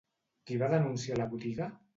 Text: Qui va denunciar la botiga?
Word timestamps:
Qui 0.49 0.57
va 0.63 0.71
denunciar 0.71 1.21
la 1.23 1.31
botiga? 1.37 1.73